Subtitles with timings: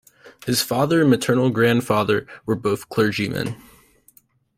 [0.47, 3.55] His father and maternal grandfather were both clergymen.